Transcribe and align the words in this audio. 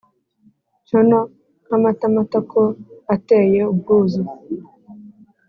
Cyono 0.85 1.19
nkamata 1.63 2.05
matako 2.15 2.61
ateye 3.13 3.61
ubwuzu! 3.71 4.23